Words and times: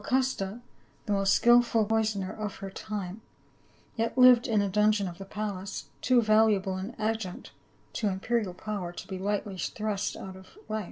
custa, 0.03 0.59
the 1.05 1.13
most 1.13 1.31
skilful 1.31 1.85
poisoner 1.85 2.33
of 2.33 2.55
her 2.55 2.71
time, 2.71 3.21
yet 3.95 4.17
lived 4.17 4.47
in 4.47 4.59
a 4.59 4.67
dungeon 4.67 5.07
of 5.07 5.19
the 5.19 5.25
palace— 5.25 5.89
too 6.01 6.23
valuable 6.23 6.75
an 6.75 6.95
adjunct 6.97 7.51
to 7.93 8.07
imperial 8.07 8.55
power 8.55 8.91
to 8.91 9.07
be 9.07 9.19
lightly 9.19 9.59
thrust 9.59 10.17
out 10.17 10.35
of 10.35 10.57
life. 10.67 10.79